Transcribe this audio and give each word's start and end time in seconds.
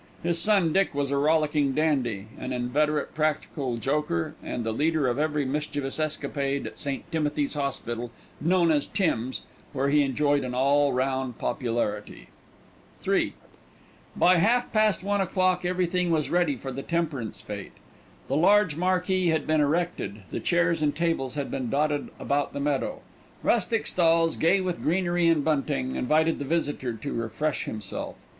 His 0.23 0.41
son 0.41 0.73
Dick 0.73 0.95
was 0.95 1.11
a 1.11 1.17
rollicking 1.17 1.73
dandy, 1.73 2.25
an 2.39 2.51
inveterate 2.51 3.13
practical 3.13 3.77
joker, 3.77 4.33
and 4.41 4.63
the 4.63 4.71
leader 4.71 5.05
of 5.07 5.19
every 5.19 5.45
mischievous 5.45 5.99
escapade 5.99 6.65
at 6.65 6.79
St. 6.79 7.03
Timothy's 7.11 7.53
Hospital, 7.53 8.09
known 8.39 8.71
as 8.71 8.87
"Tim's," 8.87 9.43
where 9.73 9.89
he 9.89 10.01
enjoyed 10.01 10.43
an 10.43 10.55
all 10.55 10.91
round 10.91 11.37
popularity. 11.37 12.29
III 13.07 13.35
By 14.15 14.37
half 14.37 14.73
past 14.73 15.03
one 15.03 15.21
o'clock 15.21 15.65
everything 15.65 16.09
was 16.09 16.31
ready 16.31 16.55
for 16.55 16.71
the 16.71 16.81
Temperance 16.81 17.45
Fête. 17.47 17.69
The 18.27 18.35
large 18.37 18.75
marquee 18.75 19.27
had 19.27 19.45
been 19.45 19.61
erected, 19.61 20.23
the 20.31 20.39
chairs 20.39 20.81
and 20.81 20.95
tables 20.95 21.35
had 21.35 21.51
been 21.51 21.69
dotted 21.69 22.09
about 22.19 22.53
the 22.53 22.59
meadow. 22.59 23.01
Rustic 23.43 23.85
stalls, 23.85 24.35
gay 24.35 24.61
with 24.61 24.81
greenery 24.81 25.27
and 25.27 25.43
bunting, 25.45 25.95
invited 25.95 26.39
the 26.39 26.45
visitor 26.45 26.93
to 26.93 27.13
refresh 27.13 27.65
himself. 27.65 28.15